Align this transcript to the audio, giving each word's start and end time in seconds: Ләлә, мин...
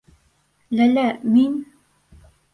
Ләлә, 0.79 1.03
мин... 1.35 1.61